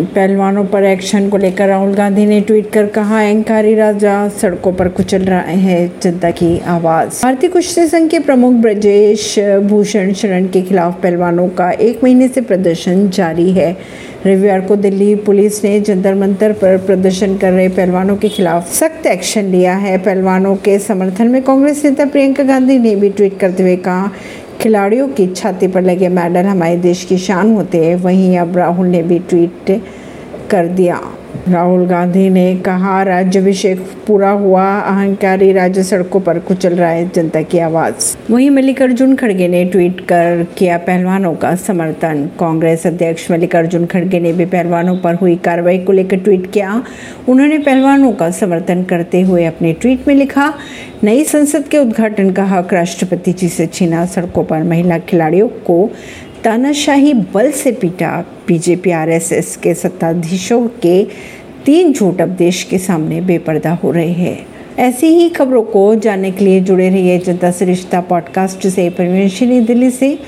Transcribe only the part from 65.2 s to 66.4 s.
खबरों को जानने